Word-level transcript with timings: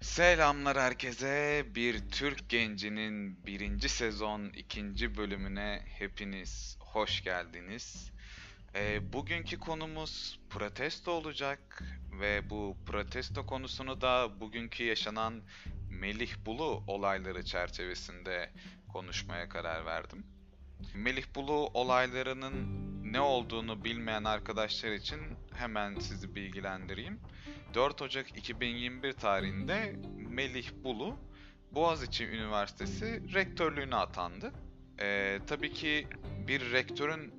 Selamlar 0.00 0.78
herkese. 0.78 1.66
Bir 1.74 2.10
Türk 2.10 2.48
Genci'nin 2.48 3.46
birinci 3.46 3.88
sezon 3.88 4.44
ikinci 4.44 5.16
bölümüne 5.16 5.82
hepiniz 5.98 6.76
hoş 6.80 7.22
geldiniz. 7.22 8.10
Ee, 8.74 9.12
bugünkü 9.12 9.58
konumuz 9.58 10.40
protesto 10.50 11.12
olacak 11.12 11.82
ve 12.20 12.50
bu 12.50 12.76
protesto 12.86 13.46
konusunu 13.46 14.00
da 14.00 14.40
bugünkü 14.40 14.84
yaşanan 14.84 15.42
Melih 15.90 16.32
Bulu 16.46 16.84
olayları 16.86 17.44
çerçevesinde 17.44 18.50
konuşmaya 18.92 19.48
karar 19.48 19.86
verdim. 19.86 20.26
Melih 20.94 21.24
Bulu 21.34 21.70
olaylarının 21.74 22.89
ne 23.10 23.20
olduğunu 23.20 23.84
bilmeyen 23.84 24.24
arkadaşlar 24.24 24.90
için 24.90 25.20
hemen 25.54 25.98
sizi 25.98 26.34
bilgilendireyim. 26.34 27.20
4 27.74 28.02
Ocak 28.02 28.38
2021 28.38 29.12
tarihinde 29.12 29.96
Melih 30.28 30.70
Bulu 30.84 31.16
Boğaziçi 31.72 32.26
Üniversitesi 32.26 33.34
rektörlüğüne 33.34 33.96
atandı. 33.96 34.52
Ee, 35.00 35.38
tabii 35.46 35.72
ki 35.72 36.06
bir 36.48 36.72
rektörün 36.72 37.34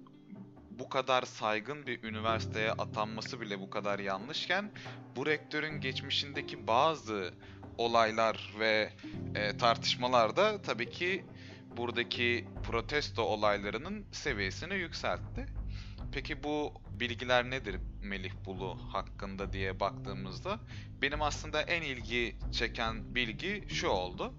bu 0.70 0.90
kadar 0.90 1.22
saygın 1.22 1.88
bir 1.88 2.04
üniversiteye 2.04 2.72
atanması 2.72 3.42
bile 3.42 3.60
bu 3.60 3.70
kadar 3.70 4.00
yanlışken 4.00 4.72
bu 5.16 5.26
rektörün 5.26 5.82
geçmişindeki 5.82 6.68
bazı 6.68 7.34
olaylar 7.78 8.54
ve 8.60 8.90
e, 9.36 9.58
tartışmalar 9.58 10.36
da 10.36 10.62
tabii 10.62 10.90
ki 10.90 11.26
buradaki 11.78 12.46
protesto 12.64 13.24
olaylarının 13.24 14.06
seviyesini 14.12 14.76
yükseltti. 14.76 15.61
Peki 16.14 16.44
bu 16.44 16.74
bilgiler 17.00 17.50
nedir 17.50 17.76
Melih 18.02 18.32
Bulu 18.46 18.78
hakkında 18.94 19.54
diye 19.54 19.80
baktığımızda 19.80 20.60
benim 21.02 21.22
aslında 21.22 21.62
en 21.62 21.82
ilgi 21.82 22.36
çeken 22.52 23.16
bilgi 23.16 23.66
şu 23.70 23.88
oldu. 23.88 24.34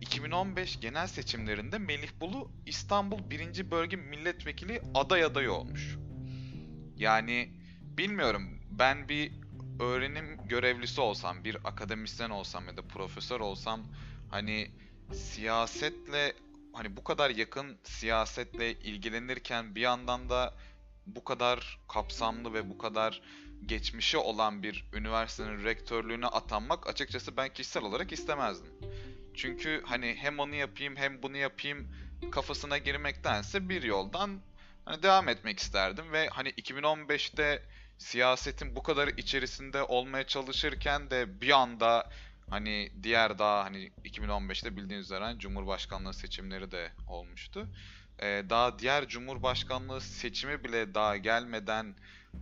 2015 0.00 0.80
genel 0.80 1.06
seçimlerinde 1.06 1.78
Melih 1.78 2.10
Bulu 2.20 2.50
İstanbul 2.66 3.30
1. 3.30 3.70
Bölge 3.70 3.96
Milletvekili 3.96 4.82
aday 4.94 5.24
adayı 5.24 5.52
olmuş. 5.52 5.96
Yani 6.96 7.52
bilmiyorum 7.82 8.60
ben 8.70 9.08
bir 9.08 9.32
öğrenim 9.80 10.48
görevlisi 10.48 11.00
olsam, 11.00 11.44
bir 11.44 11.56
akademisyen 11.64 12.30
olsam 12.30 12.66
ya 12.66 12.76
da 12.76 12.82
profesör 12.82 13.40
olsam 13.40 13.80
hani 14.30 14.70
siyasetle 15.12 16.32
hani 16.72 16.96
bu 16.96 17.04
kadar 17.04 17.30
yakın 17.30 17.78
siyasetle 17.84 18.72
ilgilenirken 18.72 19.74
bir 19.74 19.80
yandan 19.80 20.30
da 20.30 20.54
bu 21.06 21.24
kadar 21.24 21.78
kapsamlı 21.88 22.54
ve 22.54 22.70
bu 22.70 22.78
kadar 22.78 23.22
geçmişi 23.66 24.16
olan 24.16 24.62
bir 24.62 24.84
üniversitenin 24.92 25.64
rektörlüğüne 25.64 26.26
atanmak 26.26 26.86
açıkçası 26.86 27.36
ben 27.36 27.48
kişisel 27.48 27.82
olarak 27.82 28.12
istemezdim. 28.12 28.72
Çünkü 29.34 29.82
hani 29.86 30.16
hem 30.18 30.38
onu 30.38 30.54
yapayım 30.54 30.96
hem 30.96 31.22
bunu 31.22 31.36
yapayım 31.36 31.88
kafasına 32.30 32.78
girmektense 32.78 33.68
bir 33.68 33.82
yoldan 33.82 34.40
hani 34.84 35.02
devam 35.02 35.28
etmek 35.28 35.58
isterdim 35.58 36.12
ve 36.12 36.28
hani 36.28 36.48
2015'te 36.48 37.62
siyasetin 37.98 38.76
bu 38.76 38.82
kadar 38.82 39.08
içerisinde 39.08 39.82
olmaya 39.82 40.26
çalışırken 40.26 41.10
de 41.10 41.40
bir 41.40 41.50
anda 41.50 42.10
hani 42.50 42.92
diğer 43.02 43.38
daha 43.38 43.64
hani 43.64 43.90
2015'te 44.04 44.76
bildiğiniz 44.76 45.06
üzere 45.06 45.34
Cumhurbaşkanlığı 45.38 46.14
seçimleri 46.14 46.70
de 46.70 46.92
olmuştu 47.08 47.68
e, 48.22 48.44
daha 48.50 48.78
diğer 48.78 49.08
Cumhurbaşkanlığı 49.08 50.00
seçimi 50.00 50.64
bile 50.64 50.94
daha 50.94 51.16
gelmeden 51.16 51.94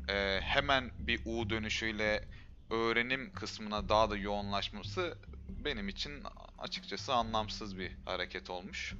e, 0.08 0.40
hemen 0.42 0.90
bir 0.98 1.20
U 1.24 1.50
dönüşüyle 1.50 2.24
öğrenim 2.70 3.32
kısmına 3.32 3.88
daha 3.88 4.10
da 4.10 4.16
yoğunlaşması 4.16 5.18
benim 5.48 5.88
için 5.88 6.22
açıkçası 6.58 7.14
anlamsız 7.14 7.78
bir 7.78 7.92
hareket 8.04 8.50
olmuş. 8.50 8.94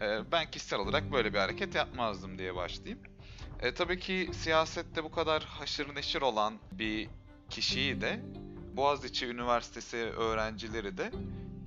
E, 0.00 0.32
ben 0.32 0.50
kişisel 0.50 0.78
olarak 0.78 1.12
böyle 1.12 1.32
bir 1.32 1.38
hareket 1.38 1.74
yapmazdım 1.74 2.38
diye 2.38 2.54
başlayayım. 2.54 3.02
E, 3.60 3.74
tabii 3.74 3.98
ki 3.98 4.30
siyasette 4.32 5.04
bu 5.04 5.10
kadar 5.10 5.44
haşır 5.44 5.94
neşir 5.94 6.22
olan 6.22 6.58
bir 6.72 7.08
kişiyi 7.50 8.00
de 8.00 8.20
Boğaziçi 8.76 9.26
Üniversitesi 9.26 9.96
öğrencileri 9.96 10.98
de 10.98 11.10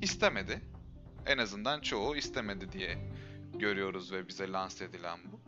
istemedi. 0.02 0.62
En 1.26 1.38
azından 1.38 1.82
çoğu 1.82 2.16
istemedi 2.16 2.72
diye 2.72 3.12
görüyoruz 3.59 4.12
ve 4.12 4.28
bize 4.28 4.52
lanse 4.52 4.86
edilen 4.86 5.19
bu. 5.31 5.40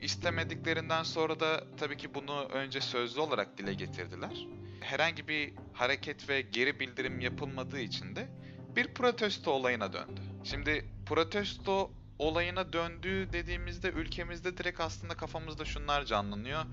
İstemediklerinden 0.00 1.02
sonra 1.02 1.40
da 1.40 1.64
tabii 1.76 1.96
ki 1.96 2.14
bunu 2.14 2.44
önce 2.44 2.80
sözlü 2.80 3.20
olarak 3.20 3.58
dile 3.58 3.74
getirdiler. 3.74 4.46
Herhangi 4.80 5.28
bir 5.28 5.52
hareket 5.72 6.28
ve 6.28 6.40
geri 6.40 6.80
bildirim 6.80 7.20
yapılmadığı 7.20 7.80
için 7.80 8.16
de 8.16 8.28
bir 8.76 8.94
protesto 8.94 9.50
olayına 9.50 9.92
döndü. 9.92 10.20
Şimdi 10.44 10.84
protesto 11.06 11.90
olayına 12.18 12.72
döndüğü 12.72 13.28
dediğimizde 13.32 13.88
ülkemizde 13.88 14.58
direkt 14.58 14.80
aslında 14.80 15.14
kafamızda 15.14 15.64
şunlar 15.64 16.04
canlanıyor. 16.04 16.64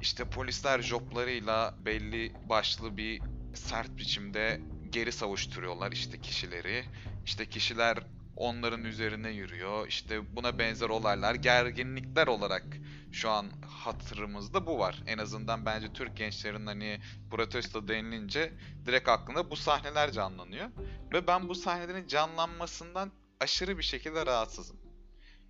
İşte 0.00 0.24
polisler 0.24 0.82
joplarıyla 0.82 1.74
belli 1.84 2.32
başlı 2.48 2.96
bir 2.96 3.22
sert 3.54 3.96
biçimde 3.96 4.60
geri 4.90 5.12
savuşturuyorlar 5.12 5.92
işte 5.92 6.20
kişileri. 6.20 6.84
İşte 7.24 7.46
kişiler 7.46 7.98
onların 8.38 8.84
üzerine 8.84 9.30
yürüyor. 9.30 9.88
İşte 9.88 10.36
buna 10.36 10.58
benzer 10.58 10.88
olaylar, 10.88 11.34
gerginlikler 11.34 12.26
olarak 12.26 12.64
şu 13.12 13.30
an 13.30 13.46
hatırımızda 13.66 14.66
bu 14.66 14.78
var. 14.78 15.02
En 15.06 15.18
azından 15.18 15.66
bence 15.66 15.92
Türk 15.92 16.16
gençlerin 16.16 16.66
hani 16.66 17.00
protesto 17.30 17.88
denilince 17.88 18.52
direkt 18.86 19.08
aklında 19.08 19.50
bu 19.50 19.56
sahneler 19.56 20.12
canlanıyor. 20.12 20.68
Ve 21.12 21.26
ben 21.26 21.48
bu 21.48 21.54
sahnelerin 21.54 22.06
canlanmasından 22.06 23.12
aşırı 23.40 23.78
bir 23.78 23.82
şekilde 23.82 24.26
rahatsızım. 24.26 24.76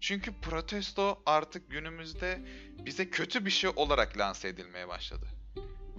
Çünkü 0.00 0.32
protesto 0.41 1.22
artık 1.26 1.70
günümüzde 1.70 2.41
bize 2.84 3.10
kötü 3.10 3.44
bir 3.44 3.50
şey 3.50 3.70
olarak 3.76 4.19
lanse 4.19 4.49
edilmeye 4.49 4.88
başladı. 4.88 5.26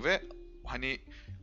Ve 0.03 0.21
hani 0.65 0.99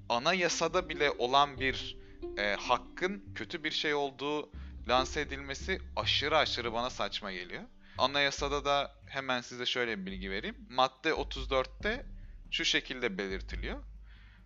anayasada 0.09 0.89
bile 0.89 1.11
olan 1.11 1.61
bir 1.61 1.99
e, 2.39 2.55
hakkın 2.55 3.25
kötü 3.35 3.65
bir 3.65 3.71
şey 3.71 3.95
olduğu 3.95 4.51
lanse 4.89 5.21
edilmesi 5.21 5.81
aşırı 5.97 6.39
aşırı 6.39 6.73
bana 6.73 6.91
saçma 6.91 7.33
geliyor. 7.33 7.63
Anayasada 7.99 8.65
da 8.65 8.95
hemen 9.07 9.41
size 9.41 9.67
şöyle 9.67 9.99
bir 9.99 10.07
bilgi 10.07 10.31
vereyim. 10.31 10.67
Madde 10.71 11.11
34'te 11.11 12.07
şu 12.51 12.65
şekilde 12.65 13.19
belirtiliyor. 13.19 13.83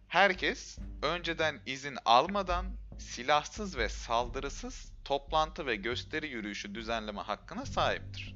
Herkes 0.08 0.78
önceden 1.02 1.60
izin 1.66 1.98
almadan 2.04 2.66
silahsız 2.98 3.76
ve 3.76 3.88
saldırısız 3.88 4.92
toplantı 5.04 5.66
ve 5.66 5.76
gösteri 5.76 6.28
yürüyüşü 6.28 6.74
düzenleme 6.74 7.20
hakkına 7.20 7.66
sahiptir. 7.66 8.34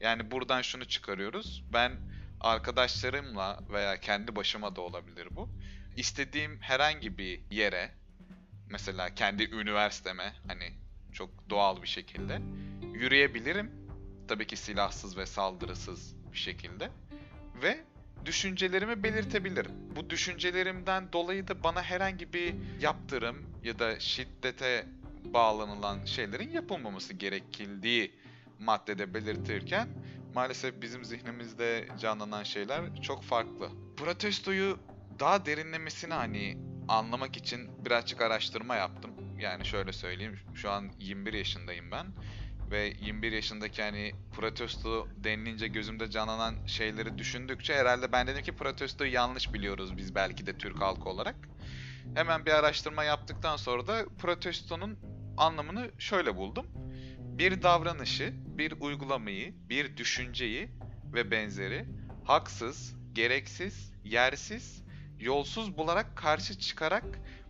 Yani 0.00 0.30
buradan 0.30 0.62
şunu 0.62 0.84
çıkarıyoruz. 0.84 1.64
Ben 1.72 1.92
arkadaşlarımla 2.40 3.60
veya 3.72 4.00
kendi 4.00 4.36
başıma 4.36 4.76
da 4.76 4.80
olabilir 4.80 5.28
bu. 5.30 5.48
İstediğim 5.96 6.60
herhangi 6.60 7.18
bir 7.18 7.40
yere 7.50 7.90
mesela 8.70 9.14
kendi 9.14 9.44
üniversiteme 9.44 10.34
hani 10.46 10.81
çok 11.12 11.30
doğal 11.50 11.82
bir 11.82 11.86
şekilde 11.86 12.40
yürüyebilirim. 12.94 13.70
Tabii 14.28 14.46
ki 14.46 14.56
silahsız 14.56 15.16
ve 15.16 15.26
saldırısız 15.26 16.14
bir 16.32 16.38
şekilde 16.38 16.90
ve 17.62 17.84
düşüncelerimi 18.24 19.02
belirtebilirim. 19.02 19.72
Bu 19.96 20.10
düşüncelerimden 20.10 21.12
dolayı 21.12 21.48
da 21.48 21.62
bana 21.62 21.82
herhangi 21.82 22.32
bir 22.32 22.54
yaptırım 22.80 23.36
ya 23.64 23.78
da 23.78 24.00
şiddete 24.00 24.86
bağlanılan 25.24 26.04
şeylerin 26.04 26.50
yapılmaması 26.50 27.14
gerekildiği 27.14 28.12
maddede 28.58 29.14
belirtirken 29.14 29.88
maalesef 30.34 30.82
bizim 30.82 31.04
zihnimizde 31.04 31.88
canlanan 32.00 32.42
şeyler 32.42 33.02
çok 33.02 33.22
farklı. 33.22 33.68
Protestoyu 33.96 34.78
daha 35.20 35.46
derinlemesine 35.46 36.14
hani 36.14 36.58
anlamak 36.88 37.36
için 37.36 37.84
birazcık 37.84 38.20
araştırma 38.20 38.76
yaptım 38.76 39.11
yani 39.42 39.64
şöyle 39.64 39.92
söyleyeyim. 39.92 40.38
Şu 40.54 40.70
an 40.70 40.90
21 40.98 41.32
yaşındayım 41.32 41.90
ben. 41.90 42.06
Ve 42.70 42.92
21 43.00 43.32
yaşındaki 43.32 43.82
hani 43.82 44.12
protesto 44.36 45.08
denilince 45.16 45.68
gözümde 45.68 46.10
canlanan 46.10 46.66
şeyleri 46.66 47.18
düşündükçe 47.18 47.74
herhalde 47.74 48.12
ben 48.12 48.26
dedim 48.26 48.42
ki 48.42 48.52
protestoyu 48.52 49.12
yanlış 49.12 49.54
biliyoruz 49.54 49.96
biz 49.96 50.14
belki 50.14 50.46
de 50.46 50.58
Türk 50.58 50.80
halkı 50.80 51.08
olarak. 51.08 51.36
Hemen 52.14 52.46
bir 52.46 52.50
araştırma 52.50 53.04
yaptıktan 53.04 53.56
sonra 53.56 53.86
da 53.86 54.04
protestonun 54.18 54.98
anlamını 55.36 55.90
şöyle 55.98 56.36
buldum. 56.36 56.66
Bir 57.18 57.62
davranışı, 57.62 58.32
bir 58.34 58.74
uygulamayı, 58.80 59.54
bir 59.68 59.96
düşünceyi 59.96 60.68
ve 61.14 61.30
benzeri 61.30 61.84
haksız, 62.24 62.94
gereksiz, 63.12 63.92
yersiz, 64.04 64.82
yolsuz 65.20 65.76
bularak 65.76 66.16
karşı 66.16 66.58
çıkarak 66.58 67.04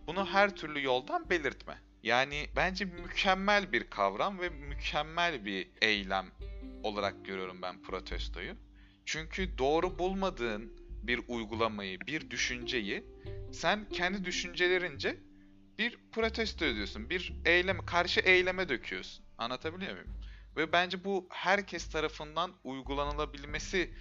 bunu 0.07 0.25
her 0.25 0.55
türlü 0.55 0.83
yoldan 0.83 1.29
belirtme. 1.29 1.77
Yani 2.03 2.47
bence 2.55 2.85
mükemmel 2.85 3.71
bir 3.71 3.89
kavram 3.89 4.39
ve 4.39 4.49
mükemmel 4.49 5.45
bir 5.45 5.69
eylem 5.81 6.25
olarak 6.83 7.25
görüyorum 7.25 7.61
ben 7.61 7.81
protestoyu. 7.81 8.55
Çünkü 9.05 9.57
doğru 9.57 9.99
bulmadığın 9.99 10.73
bir 11.03 11.21
uygulamayı, 11.27 11.99
bir 11.99 12.29
düşünceyi 12.29 13.03
sen 13.51 13.89
kendi 13.89 14.25
düşüncelerince 14.25 15.17
bir 15.77 15.97
protesto 16.11 16.65
ediyorsun. 16.65 17.09
Bir 17.09 17.33
eylem, 17.45 17.85
karşı 17.85 18.19
eyleme 18.19 18.69
döküyorsun. 18.69 19.25
Anlatabiliyor 19.37 19.91
muyum? 19.91 20.13
Ve 20.57 20.71
bence 20.71 21.03
bu 21.03 21.27
herkes 21.29 21.89
tarafından 21.89 22.51
uygulanılabilmesi 22.63 23.93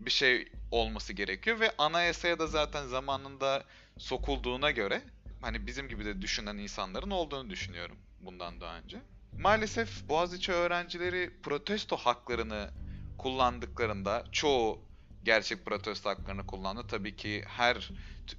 bir 0.00 0.10
şey 0.10 0.52
olması 0.70 1.12
gerekiyor 1.12 1.60
ve 1.60 1.70
anayasaya 1.78 2.38
da 2.38 2.46
zaten 2.46 2.86
zamanında 2.86 3.64
sokulduğuna 3.98 4.70
göre 4.70 5.02
hani 5.40 5.66
bizim 5.66 5.88
gibi 5.88 6.04
de 6.04 6.22
düşünen 6.22 6.56
insanların 6.56 7.10
olduğunu 7.10 7.50
düşünüyorum 7.50 7.96
bundan 8.20 8.60
daha 8.60 8.78
önce. 8.78 8.98
Maalesef 9.38 10.08
Boğaziçi 10.08 10.52
öğrencileri 10.52 11.30
protesto 11.42 11.96
haklarını 11.96 12.70
kullandıklarında 13.18 14.24
çoğu 14.32 14.78
gerçek 15.24 15.66
protesto 15.66 16.10
haklarını 16.10 16.46
kullandı. 16.46 16.86
Tabii 16.88 17.16
ki 17.16 17.44
her 17.46 17.90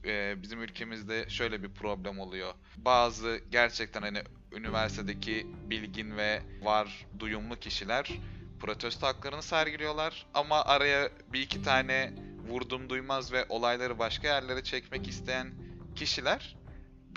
e, 0.06 0.42
bizim 0.42 0.62
ülkemizde 0.62 1.30
şöyle 1.30 1.63
bir 1.63 1.74
problem 1.74 2.19
oluyor. 2.19 2.54
Bazı 2.78 3.42
gerçekten 3.52 4.02
hani 4.02 4.24
üniversitedeki 4.52 5.48
bilgin 5.69 6.18
ve 6.18 6.42
var 6.62 7.06
duyumlu 7.19 7.56
kişiler 7.56 8.12
protesto 8.60 9.07
haklarını 9.07 9.44
sergiliyorlar 9.44 10.25
ama 10.34 10.66
araya 10.66 11.10
bir 11.34 11.42
iki 11.42 11.63
tane 11.63 12.13
vurdum 12.48 12.90
duymaz 12.90 13.31
ve 13.31 13.45
olayları 13.50 14.00
başka 14.00 14.28
yerlere 14.28 14.63
çekmek 14.63 15.07
isteyen 15.07 15.52
kişiler 15.95 16.59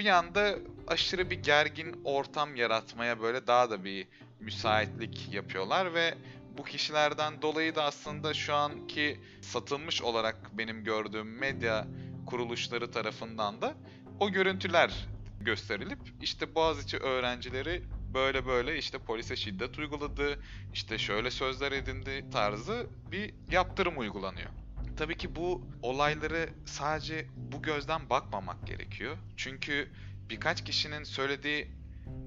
bir 0.03 0.09
anda 0.09 0.55
aşırı 0.89 1.31
bir 1.31 1.43
gergin 1.43 2.01
ortam 2.05 2.57
yaratmaya 2.57 3.21
böyle 3.21 3.47
daha 3.47 3.71
da 3.71 3.85
bir 3.85 4.07
müsaitlik 4.41 5.33
yapıyorlar 5.33 5.95
ve 5.95 6.15
bu 6.59 6.65
kişilerden 6.65 7.43
dolayı 7.43 7.75
da 7.75 7.85
aslında 7.85 8.35
şu 8.35 8.55
anki 8.55 9.21
satılmış 9.43 10.03
olarak 10.03 10.59
benim 10.59 10.85
gördüğüm 10.85 11.39
medya 11.39 11.87
kuruluşları 12.27 12.91
tarafından 12.91 13.63
da 13.63 13.75
o 14.21 14.31
görüntüler 14.31 15.09
gösterilip 15.41 15.99
işte 16.23 16.55
Boğaziçi 16.55 16.99
öğrencileri 16.99 17.83
böyle 18.15 18.47
böyle 18.47 18.79
işte 18.79 18.99
polise 18.99 19.37
şiddet 19.37 19.79
uyguladı, 19.79 20.41
işte 20.73 20.99
şöyle 20.99 21.31
sözler 21.31 21.73
edindi 21.73 22.25
tarzı 22.33 22.87
bir 23.13 23.35
yaptırım 23.51 23.99
uygulanıyor. 23.99 24.62
Tabii 24.97 25.17
ki 25.17 25.37
bu 25.37 25.69
olayları 25.83 26.49
sadece 26.65 27.27
bu 27.37 27.63
gözden 27.63 28.11
bakmamak 28.11 28.67
gerekiyor. 28.67 29.17
Çünkü 29.37 29.89
birkaç 30.31 30.65
kişinin 30.65 31.05
söylediği 31.05 31.71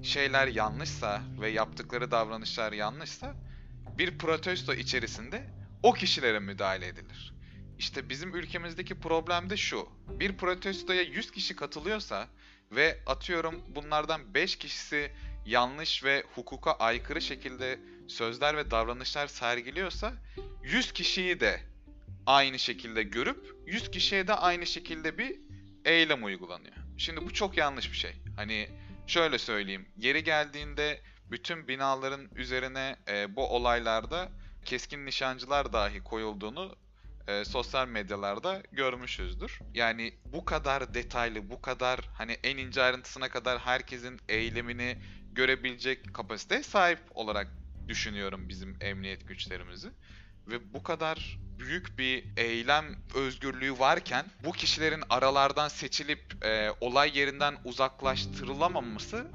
şeyler 0.02 0.46
yanlışsa 0.46 1.22
ve 1.40 1.48
yaptıkları 1.48 2.10
davranışlar 2.10 2.72
yanlışsa 2.72 3.34
bir 3.98 4.18
protesto 4.18 4.74
içerisinde 4.74 5.46
o 5.82 5.92
kişilere 5.92 6.38
müdahale 6.38 6.86
edilir. 6.86 7.34
İşte 7.78 8.08
bizim 8.08 8.34
ülkemizdeki 8.34 9.00
problem 9.00 9.50
de 9.50 9.56
şu. 9.56 9.88
Bir 10.08 10.36
protestoya 10.36 11.02
100 11.02 11.30
kişi 11.30 11.56
katılıyorsa 11.56 12.28
ve 12.72 12.98
atıyorum 13.06 13.62
bunlardan 13.74 14.34
5 14.34 14.56
kişisi 14.56 15.12
yanlış 15.46 16.04
ve 16.04 16.24
hukuka 16.34 16.72
aykırı 16.72 17.22
şekilde 17.22 17.80
sözler 18.08 18.56
ve 18.56 18.70
davranışlar 18.70 19.26
sergiliyorsa 19.26 20.12
100 20.64 20.92
kişiyi 20.92 21.40
de 21.40 21.60
aynı 22.26 22.58
şekilde 22.58 23.02
görüp 23.02 23.56
100 23.66 23.90
kişiye 23.90 24.28
de 24.28 24.34
aynı 24.34 24.66
şekilde 24.66 25.18
bir 25.18 25.40
eylem 25.84 26.24
uygulanıyor. 26.24 26.76
Şimdi 26.98 27.26
bu 27.26 27.32
çok 27.32 27.56
yanlış 27.56 27.92
bir 27.92 27.96
şey. 27.96 28.12
Hani 28.36 28.68
şöyle 29.06 29.38
söyleyeyim. 29.38 29.88
Yeri 29.96 30.24
geldiğinde 30.24 31.00
bütün 31.30 31.68
binaların 31.68 32.28
üzerine 32.34 32.96
e, 33.08 33.36
bu 33.36 33.48
olaylarda 33.48 34.28
keskin 34.64 35.06
nişancılar 35.06 35.72
dahi 35.72 36.04
koyulduğunu 36.04 36.76
e, 37.28 37.44
sosyal 37.44 37.88
medyalarda 37.88 38.62
görmüşüzdür. 38.72 39.58
Yani 39.74 40.14
bu 40.24 40.44
kadar 40.44 40.94
detaylı, 40.94 41.50
bu 41.50 41.62
kadar 41.62 42.00
hani 42.14 42.32
en 42.44 42.56
ince 42.56 42.82
ayrıntısına 42.82 43.28
kadar 43.28 43.58
herkesin 43.58 44.20
eylemini 44.28 44.98
görebilecek 45.32 46.14
kapasiteye 46.14 46.62
sahip 46.62 46.98
olarak 47.10 47.48
düşünüyorum 47.88 48.48
bizim 48.48 48.76
emniyet 48.80 49.28
güçlerimizi. 49.28 49.88
Ve 50.46 50.74
bu 50.74 50.82
kadar 50.82 51.38
büyük 51.58 51.98
bir 51.98 52.24
eylem 52.36 52.84
özgürlüğü 53.14 53.78
varken 53.78 54.26
bu 54.44 54.52
kişilerin 54.52 55.02
aralardan 55.10 55.68
seçilip 55.68 56.44
e, 56.44 56.70
olay 56.80 57.18
yerinden 57.18 57.54
uzaklaştırılamaması 57.64 59.26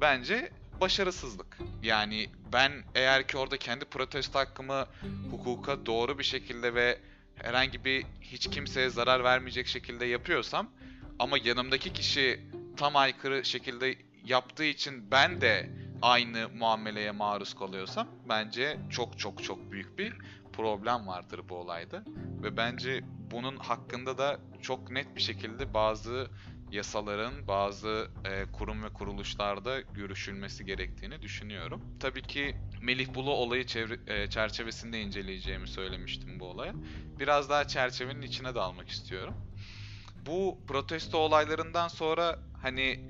bence 0.00 0.52
başarısızlık. 0.80 1.58
Yani 1.82 2.30
ben 2.52 2.72
eğer 2.94 3.28
ki 3.28 3.38
orada 3.38 3.56
kendi 3.56 3.84
protesto 3.84 4.38
hakkımı 4.38 4.86
hukuka 5.30 5.86
doğru 5.86 6.18
bir 6.18 6.24
şekilde 6.24 6.74
ve 6.74 6.98
herhangi 7.34 7.84
bir 7.84 8.06
hiç 8.20 8.50
kimseye 8.50 8.90
zarar 8.90 9.24
vermeyecek 9.24 9.66
şekilde 9.66 10.06
yapıyorsam 10.06 10.70
ama 11.18 11.38
yanımdaki 11.44 11.92
kişi 11.92 12.40
tam 12.76 12.96
aykırı 12.96 13.44
şekilde 13.44 13.96
yaptığı 14.24 14.64
için 14.64 15.10
ben 15.10 15.40
de 15.40 15.70
aynı 16.02 16.48
muameleye 16.48 17.10
maruz 17.10 17.54
kalıyorsam 17.54 18.08
bence 18.28 18.78
çok 18.90 19.18
çok 19.18 19.44
çok 19.44 19.72
büyük 19.72 19.98
bir 19.98 20.14
problem 20.52 21.06
vardır 21.06 21.40
bu 21.48 21.54
olayda. 21.54 22.04
Ve 22.42 22.56
bence 22.56 23.00
bunun 23.30 23.56
hakkında 23.56 24.18
da 24.18 24.40
çok 24.62 24.90
net 24.90 25.16
bir 25.16 25.20
şekilde 25.20 25.74
bazı 25.74 26.28
yasaların 26.70 27.48
bazı 27.48 28.10
e, 28.24 28.44
kurum 28.52 28.84
ve 28.84 28.88
kuruluşlarda 28.88 29.80
görüşülmesi 29.80 30.64
gerektiğini 30.64 31.22
düşünüyorum. 31.22 31.82
Tabii 32.00 32.22
ki 32.22 32.56
Melih 32.82 33.14
Bulu 33.14 33.30
olayı 33.30 33.66
çevre, 33.66 33.98
e, 34.06 34.30
çerçevesinde 34.30 35.00
inceleyeceğimi 35.00 35.68
söylemiştim 35.68 36.40
bu 36.40 36.44
olaya. 36.44 36.72
Biraz 37.18 37.50
daha 37.50 37.66
çerçevenin 37.66 38.22
içine 38.22 38.54
dalmak 38.54 38.88
istiyorum. 38.88 39.34
Bu 40.26 40.58
protesto 40.66 41.18
olaylarından 41.18 41.88
sonra 41.88 42.38
hani 42.62 43.00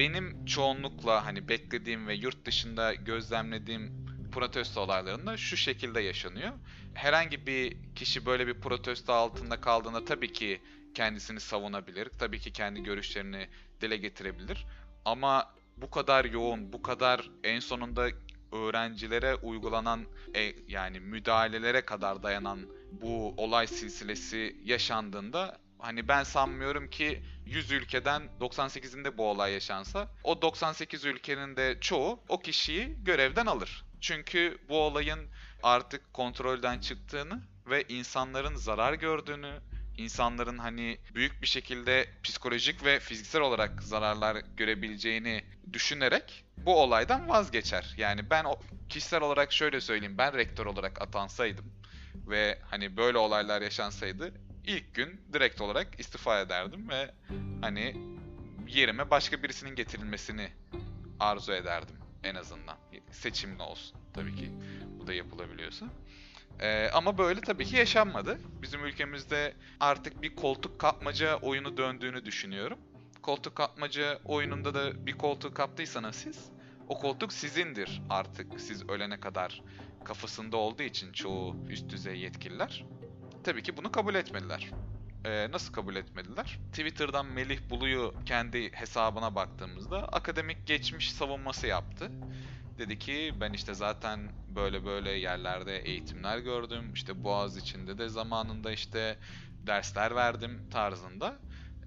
benim 0.00 0.44
çoğunlukla 0.44 1.26
hani 1.26 1.48
beklediğim 1.48 2.08
ve 2.08 2.14
yurt 2.14 2.44
dışında 2.44 2.94
gözlemlediğim 2.94 4.06
protesto 4.32 4.80
olaylarında 4.80 5.36
şu 5.36 5.56
şekilde 5.56 6.00
yaşanıyor. 6.00 6.52
Herhangi 6.94 7.46
bir 7.46 7.76
kişi 7.94 8.26
böyle 8.26 8.46
bir 8.46 8.54
protesto 8.54 9.12
altında 9.12 9.60
kaldığında 9.60 10.04
tabii 10.04 10.32
ki 10.32 10.60
kendisini 10.94 11.40
savunabilir. 11.40 12.08
Tabii 12.18 12.38
ki 12.38 12.52
kendi 12.52 12.82
görüşlerini 12.82 13.48
dile 13.80 13.96
getirebilir. 13.96 14.66
Ama 15.04 15.54
bu 15.76 15.90
kadar 15.90 16.24
yoğun, 16.24 16.72
bu 16.72 16.82
kadar 16.82 17.30
en 17.44 17.60
sonunda 17.60 18.08
öğrencilere 18.52 19.34
uygulanan 19.34 20.00
e, 20.34 20.52
yani 20.68 21.00
müdahalelere 21.00 21.80
kadar 21.80 22.22
dayanan 22.22 22.60
bu 22.92 23.34
olay 23.36 23.66
silsilesi 23.66 24.56
yaşandığında 24.64 25.58
hani 25.80 26.08
ben 26.08 26.22
sanmıyorum 26.22 26.90
ki 26.90 27.22
100 27.46 27.70
ülkeden 27.70 28.22
98'inde 28.40 29.16
bu 29.16 29.28
olay 29.28 29.52
yaşansa 29.52 30.08
o 30.24 30.42
98 30.42 31.04
ülkenin 31.04 31.56
de 31.56 31.78
çoğu 31.80 32.20
o 32.28 32.40
kişiyi 32.40 32.96
görevden 33.04 33.46
alır. 33.46 33.84
Çünkü 34.00 34.58
bu 34.68 34.78
olayın 34.78 35.28
artık 35.62 36.14
kontrolden 36.14 36.78
çıktığını 36.78 37.42
ve 37.66 37.84
insanların 37.88 38.56
zarar 38.56 38.94
gördüğünü, 38.94 39.60
insanların 39.96 40.58
hani 40.58 40.98
büyük 41.14 41.42
bir 41.42 41.46
şekilde 41.46 42.08
psikolojik 42.22 42.84
ve 42.84 43.00
fiziksel 43.00 43.42
olarak 43.42 43.82
zararlar 43.82 44.36
görebileceğini 44.56 45.44
düşünerek 45.72 46.44
bu 46.56 46.82
olaydan 46.82 47.28
vazgeçer. 47.28 47.94
Yani 47.96 48.30
ben 48.30 48.46
kişisel 48.88 49.22
olarak 49.22 49.52
şöyle 49.52 49.80
söyleyeyim. 49.80 50.18
Ben 50.18 50.34
rektör 50.34 50.66
olarak 50.66 51.02
atansaydım 51.02 51.72
ve 52.26 52.58
hani 52.62 52.96
böyle 52.96 53.18
olaylar 53.18 53.62
yaşansaydı 53.62 54.34
ilk 54.70 54.94
gün 54.94 55.20
direkt 55.32 55.60
olarak 55.60 56.00
istifa 56.00 56.40
ederdim 56.40 56.88
ve 56.88 57.10
hani 57.60 57.96
yerime 58.68 59.10
başka 59.10 59.42
birisinin 59.42 59.74
getirilmesini 59.74 60.48
arzu 61.20 61.52
ederdim 61.52 61.96
en 62.24 62.34
azından. 62.34 62.76
Seçimli 63.10 63.62
olsun 63.62 63.96
tabii 64.14 64.36
ki 64.36 64.50
bu 65.00 65.06
da 65.06 65.14
yapılabiliyorsa. 65.14 65.86
Ee, 66.60 66.90
ama 66.92 67.18
böyle 67.18 67.40
tabii 67.40 67.64
ki 67.64 67.76
yaşanmadı. 67.76 68.38
Bizim 68.62 68.84
ülkemizde 68.84 69.54
artık 69.80 70.22
bir 70.22 70.36
koltuk 70.36 70.78
kapmaca 70.78 71.36
oyunu 71.36 71.76
döndüğünü 71.76 72.24
düşünüyorum. 72.24 72.78
Koltuk 73.22 73.54
kapmaca 73.56 74.18
oyununda 74.24 74.74
da 74.74 75.06
bir 75.06 75.12
koltuk 75.12 75.56
kaptıysanız 75.56 76.16
siz, 76.16 76.50
o 76.88 76.98
koltuk 76.98 77.32
sizindir 77.32 78.02
artık 78.10 78.60
siz 78.60 78.88
ölene 78.88 79.20
kadar 79.20 79.62
kafasında 80.04 80.56
olduğu 80.56 80.82
için 80.82 81.12
çoğu 81.12 81.56
üst 81.68 81.88
düzey 81.90 82.18
yetkililer. 82.18 82.84
Tabii 83.44 83.62
ki 83.62 83.76
bunu 83.76 83.92
kabul 83.92 84.14
etmediler. 84.14 84.70
Ee, 85.24 85.50
nasıl 85.50 85.72
kabul 85.72 85.96
etmediler? 85.96 86.58
Twitter'dan 86.72 87.26
Melih 87.26 87.58
Bulu'yu 87.70 88.14
kendi 88.26 88.72
hesabına 88.72 89.34
baktığımızda 89.34 90.08
akademik 90.08 90.66
geçmiş 90.66 91.12
savunması 91.12 91.66
yaptı. 91.66 92.10
Dedi 92.78 92.98
ki 92.98 93.34
ben 93.40 93.52
işte 93.52 93.74
zaten 93.74 94.20
böyle 94.56 94.84
böyle 94.84 95.10
yerlerde 95.10 95.78
eğitimler 95.78 96.38
gördüm. 96.38 96.92
İşte 96.94 97.24
Boğaz 97.24 97.56
içinde 97.56 97.98
de 97.98 98.08
zamanında 98.08 98.72
işte 98.72 99.18
dersler 99.66 100.14
verdim 100.14 100.70
tarzında 100.70 101.38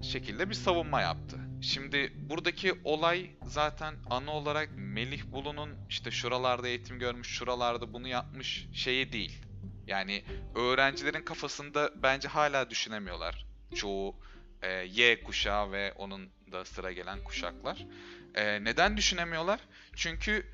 şekilde 0.01 0.49
bir 0.49 0.55
savunma 0.55 1.01
yaptı. 1.01 1.39
Şimdi 1.61 2.13
buradaki 2.29 2.73
olay 2.83 3.31
zaten 3.45 3.95
ana 4.09 4.31
olarak 4.31 4.69
Melih 4.75 5.23
Bulu'nun 5.31 5.69
işte 5.89 6.11
şuralarda 6.11 6.67
eğitim 6.67 6.99
görmüş, 6.99 7.27
şuralarda 7.27 7.93
bunu 7.93 8.07
yapmış 8.07 8.67
şeyi 8.73 9.11
değil. 9.11 9.52
Yani 9.87 10.23
öğrencilerin 10.55 11.23
kafasında 11.23 11.91
bence 11.95 12.27
hala 12.27 12.69
düşünemiyorlar. 12.69 13.45
Çoğu 13.75 14.15
e, 14.61 14.69
Y 14.71 15.23
kuşağı 15.23 15.71
ve 15.71 15.93
onun 15.93 16.29
da 16.51 16.65
sıra 16.65 16.91
gelen 16.91 17.23
kuşaklar. 17.23 17.85
Ee, 18.35 18.63
neden 18.63 18.97
düşünemiyorlar? 18.97 19.59
Çünkü 19.95 20.45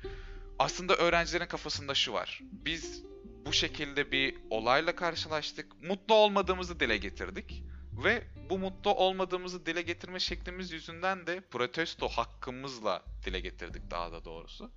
aslında 0.58 0.96
öğrencilerin 0.96 1.46
kafasında 1.46 1.94
şu 1.94 2.12
var. 2.12 2.40
Biz 2.42 3.02
bu 3.46 3.52
şekilde 3.52 4.12
bir 4.12 4.36
olayla 4.50 4.96
karşılaştık. 4.96 5.82
Mutlu 5.82 6.14
olmadığımızı 6.14 6.80
dile 6.80 6.96
getirdik. 6.96 7.62
Ve 8.04 8.22
bu 8.50 8.58
mutlu 8.58 8.94
olmadığımızı 8.94 9.66
dile 9.66 9.82
getirme 9.82 10.20
şeklimiz 10.20 10.72
yüzünden 10.72 11.26
de 11.26 11.40
protesto 11.40 12.08
hakkımızla 12.08 13.02
dile 13.24 13.40
getirdik 13.40 13.90
daha 13.90 14.12
da 14.12 14.24
doğrusu. 14.24 14.70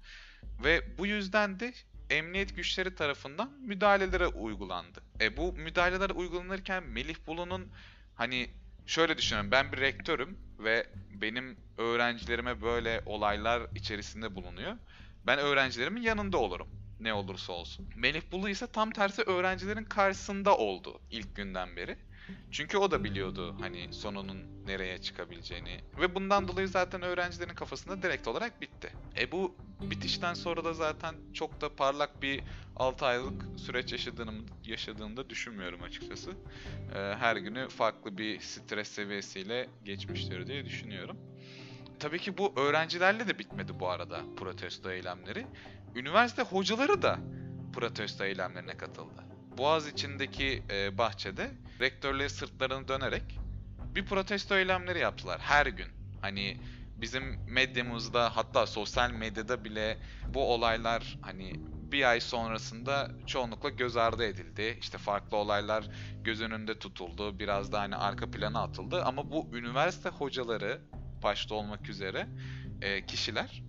Ve 0.63 0.97
bu 0.97 1.05
yüzden 1.07 1.59
de 1.59 1.73
emniyet 2.13 2.55
güçleri 2.55 2.95
tarafından 2.95 3.51
müdahalelere 3.51 4.27
uygulandı. 4.27 5.03
E 5.21 5.37
bu 5.37 5.53
müdahaleler 5.53 6.09
uygulanırken 6.09 6.83
Melih 6.83 7.15
Bulu'nun 7.27 7.67
hani 8.15 8.49
şöyle 8.85 9.17
düşünüyorum 9.17 9.51
ben 9.51 9.71
bir 9.71 9.77
rektörüm 9.77 10.37
ve 10.59 10.87
benim 11.21 11.57
öğrencilerime 11.77 12.61
böyle 12.61 13.01
olaylar 13.05 13.67
içerisinde 13.75 14.35
bulunuyor. 14.35 14.77
Ben 15.27 15.39
öğrencilerimin 15.39 16.01
yanında 16.01 16.37
olurum 16.37 16.67
ne 16.99 17.13
olursa 17.13 17.53
olsun. 17.53 17.89
Melih 17.95 18.21
Bulu 18.31 18.49
ise 18.49 18.67
tam 18.67 18.91
tersi 18.91 19.21
öğrencilerin 19.21 19.83
karşısında 19.83 20.57
oldu 20.57 20.99
ilk 21.11 21.35
günden 21.35 21.75
beri. 21.75 21.97
Çünkü 22.51 22.77
o 22.77 22.91
da 22.91 23.03
biliyordu 23.03 23.55
hani 23.59 23.93
sonunun 23.93 24.67
nereye 24.67 25.01
çıkabileceğini 25.01 25.81
ve 25.99 26.15
bundan 26.15 26.47
dolayı 26.47 26.67
zaten 26.67 27.01
öğrencilerin 27.01 27.55
kafasında 27.55 28.01
direkt 28.01 28.27
olarak 28.27 28.61
bitti. 28.61 28.89
E 29.19 29.31
bu 29.31 29.55
bitişten 29.91 30.33
sonra 30.33 30.65
da 30.65 30.73
zaten 30.73 31.15
çok 31.33 31.61
da 31.61 31.75
parlak 31.75 32.21
bir 32.21 32.43
6 32.75 33.05
aylık 33.05 33.59
süreç 33.59 33.91
yaşadığını 33.91 34.33
yaşadığını 34.65 35.17
da 35.17 35.29
düşünmüyorum 35.29 35.83
açıkçası. 35.83 36.31
E, 36.95 36.97
her 36.97 37.35
günü 37.35 37.69
farklı 37.69 38.17
bir 38.17 38.39
stres 38.39 38.87
seviyesiyle 38.87 39.69
geçmiştir 39.85 40.47
diye 40.47 40.65
düşünüyorum. 40.65 41.17
Tabii 41.99 42.19
ki 42.19 42.37
bu 42.37 42.53
öğrencilerle 42.59 43.27
de 43.27 43.39
bitmedi 43.39 43.79
bu 43.79 43.89
arada 43.89 44.21
protesto 44.37 44.91
eylemleri. 44.91 45.47
Üniversite 45.95 46.41
hocaları 46.41 47.01
da 47.01 47.19
protesto 47.73 48.23
eylemlerine 48.23 48.77
katıldı. 48.77 49.23
Boğaz 49.57 49.87
içindeki 49.87 50.63
e, 50.69 50.97
bahçede 50.97 51.51
rektörlüğe 51.79 52.29
sırtlarını 52.29 52.87
dönerek 52.87 53.39
bir 53.95 54.05
protesto 54.05 54.55
eylemleri 54.55 54.99
yaptılar 54.99 55.41
her 55.41 55.65
gün. 55.65 55.87
Hani 56.21 56.57
bizim 56.95 57.39
medyamızda 57.47 58.35
hatta 58.35 58.65
sosyal 58.65 59.11
medyada 59.11 59.63
bile 59.65 59.97
bu 60.27 60.53
olaylar 60.53 61.17
hani 61.21 61.53
bir 61.91 62.09
ay 62.09 62.19
sonrasında 62.19 63.11
çoğunlukla 63.27 63.69
göz 63.69 63.97
ardı 63.97 64.25
edildi. 64.25 64.77
İşte 64.81 64.97
farklı 64.97 65.37
olaylar 65.37 65.89
göz 66.21 66.41
önünde 66.41 66.79
tutuldu. 66.79 67.39
Biraz 67.39 67.71
da 67.71 67.79
hani 67.79 67.95
arka 67.95 68.31
plana 68.31 68.63
atıldı. 68.63 69.03
Ama 69.03 69.31
bu 69.31 69.49
üniversite 69.53 70.09
hocaları 70.09 70.81
başta 71.23 71.55
olmak 71.55 71.89
üzere 71.89 72.27
e, 72.81 73.05
kişiler 73.05 73.63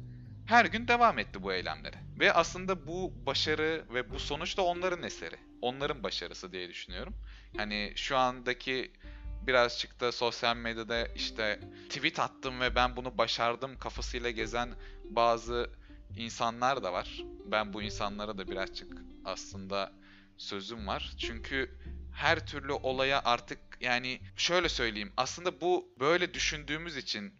her 0.46 0.64
gün 0.64 0.88
devam 0.88 1.18
etti 1.18 1.42
bu 1.42 1.52
eylemlere. 1.52 1.96
Ve 2.20 2.32
aslında 2.32 2.86
bu 2.86 3.12
başarı 3.26 3.84
ve 3.94 4.10
bu 4.10 4.18
sonuç 4.18 4.56
da 4.56 4.62
onların 4.62 5.02
eseri. 5.02 5.36
Onların 5.60 6.02
başarısı 6.02 6.52
diye 6.52 6.68
düşünüyorum. 6.68 7.14
Hani 7.56 7.92
şu 7.96 8.16
andaki 8.16 8.92
birazcık 9.46 10.00
da 10.00 10.12
sosyal 10.12 10.56
medyada 10.56 11.06
işte 11.06 11.60
tweet 11.88 12.18
attım 12.20 12.60
ve 12.60 12.74
ben 12.74 12.96
bunu 12.96 13.18
başardım 13.18 13.78
kafasıyla 13.78 14.30
gezen 14.30 14.74
bazı 15.10 15.70
insanlar 16.16 16.82
da 16.82 16.92
var. 16.92 17.24
Ben 17.44 17.72
bu 17.72 17.82
insanlara 17.82 18.38
da 18.38 18.48
birazcık 18.48 18.92
aslında 19.24 19.92
sözüm 20.36 20.86
var. 20.86 21.12
Çünkü 21.18 21.78
her 22.12 22.46
türlü 22.46 22.72
olaya 22.72 23.22
artık 23.24 23.58
yani 23.80 24.20
şöyle 24.36 24.68
söyleyeyim. 24.68 25.12
Aslında 25.16 25.60
bu 25.60 25.94
böyle 26.00 26.34
düşündüğümüz 26.34 26.96
için 26.96 27.34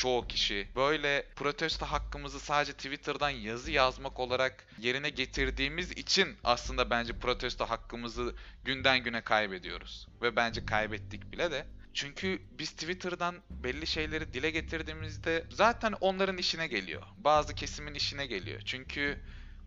çoğu 0.00 0.26
kişi 0.26 0.68
böyle 0.76 1.26
protesto 1.36 1.86
hakkımızı 1.86 2.40
sadece 2.40 2.72
Twitter'dan 2.72 3.30
yazı 3.30 3.70
yazmak 3.70 4.20
olarak 4.20 4.66
yerine 4.78 5.10
getirdiğimiz 5.10 5.90
için 5.90 6.36
aslında 6.44 6.90
bence 6.90 7.12
protesto 7.12 7.64
hakkımızı 7.64 8.34
günden 8.64 9.04
güne 9.04 9.20
kaybediyoruz. 9.20 10.08
Ve 10.22 10.36
bence 10.36 10.66
kaybettik 10.66 11.32
bile 11.32 11.50
de. 11.50 11.66
Çünkü 11.94 12.42
biz 12.58 12.70
Twitter'dan 12.70 13.36
belli 13.50 13.86
şeyleri 13.86 14.32
dile 14.32 14.50
getirdiğimizde 14.50 15.46
zaten 15.50 15.94
onların 16.00 16.38
işine 16.38 16.66
geliyor. 16.66 17.02
Bazı 17.16 17.54
kesimin 17.54 17.94
işine 17.94 18.26
geliyor. 18.26 18.60
Çünkü 18.64 19.18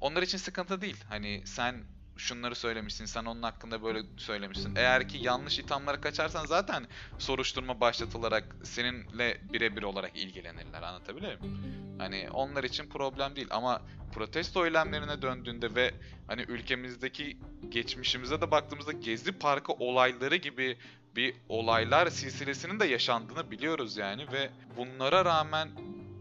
onlar 0.02 0.22
için 0.22 0.38
sıkıntı 0.38 0.82
değil. 0.82 1.04
Hani 1.10 1.44
sen 1.46 1.84
şunları 2.18 2.56
söylemişsin, 2.56 3.06
sen 3.06 3.26
onun 3.26 3.44
hakkında 3.44 3.84
böyle 3.84 4.02
söylemişsin. 4.18 4.76
Eğer 4.76 5.08
ki 5.08 5.18
yanlış 5.22 5.60
ithamlara 5.60 6.02
kaçarsan 6.02 6.46
zaten 6.46 6.88
soruşturma 7.20 7.80
başlatılarak 7.80 8.56
seninle 8.64 9.38
birebir 9.54 9.84
olarak 9.84 10.18
ilgilenirler. 10.18 10.82
Anlatabiliyor 10.82 11.40
muyum? 11.40 11.58
Hani 11.98 12.30
onlar 12.34 12.64
için 12.64 12.90
problem 12.90 13.36
değil 13.36 13.48
ama 13.52 13.82
protesto 14.14 14.66
eylemlerine 14.66 15.22
döndüğünde 15.22 15.76
ve 15.76 15.92
hani 16.28 16.42
ülkemizdeki 16.42 17.38
geçmişimize 17.70 18.42
de 18.42 18.52
baktığımızda 18.52 18.92
Gezi 18.92 19.32
Parkı 19.32 19.74
olayları 19.74 20.36
gibi 20.36 20.78
bir 21.16 21.36
olaylar 21.50 22.08
silsilesinin 22.10 22.80
de 22.80 22.86
yaşandığını 22.86 23.52
biliyoruz 23.52 23.98
yani 23.98 24.32
ve 24.32 24.50
bunlara 24.78 25.26
rağmen 25.26 25.70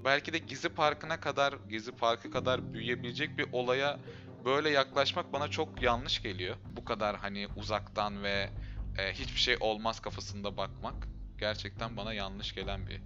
belki 0.04 0.32
de 0.32 0.38
Gezi 0.38 0.68
Parkı'na 0.68 1.20
kadar, 1.20 1.54
Gezi 1.68 1.92
Parkı 1.92 2.30
kadar 2.30 2.74
büyüyebilecek 2.74 3.38
bir 3.38 3.46
olaya 3.52 3.98
böyle 4.44 4.70
yaklaşmak 4.70 5.32
bana 5.32 5.48
çok 5.48 5.82
yanlış 5.82 6.22
geliyor. 6.22 6.56
Bu 6.76 6.84
kadar 6.84 7.16
hani 7.16 7.48
uzaktan 7.56 8.22
ve 8.22 8.50
e, 8.98 9.12
hiçbir 9.12 9.40
şey 9.40 9.56
olmaz 9.60 10.00
kafasında 10.00 10.56
bakmak 10.56 11.08
gerçekten 11.38 11.96
bana 11.96 12.14
yanlış 12.14 12.54
gelen 12.54 12.86
bir 12.86 13.00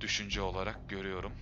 düşünce 0.00 0.42
olarak 0.42 0.88
görüyorum. 0.88 1.32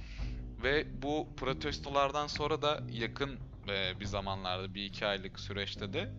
Ve 0.62 1.02
bu 1.02 1.28
protestolardan 1.37 2.26
sonra 2.26 2.62
da 2.62 2.81
yakın 2.90 3.38
e, 3.69 4.00
bir 4.00 4.05
zamanlarda, 4.05 4.75
bir 4.75 4.85
iki 4.85 5.07
aylık 5.07 5.40
süreçte 5.40 5.93
de 5.93 6.12